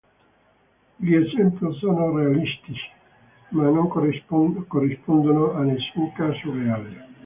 [0.95, 2.89] Gli esempio sono realistici
[3.49, 7.05] ma non corrispondono a nessun caso reale.